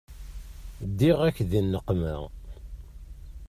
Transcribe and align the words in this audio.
Ddiɣ-ak 0.89 1.37
di 1.49 1.61
nneqma. 1.63 2.15